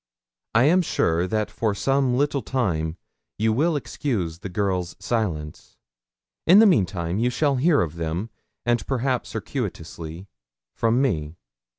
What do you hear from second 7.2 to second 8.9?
shall hear of them, and